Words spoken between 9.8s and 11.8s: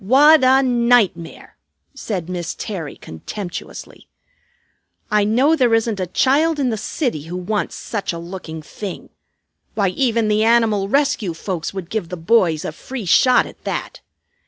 even the Animal Rescue folks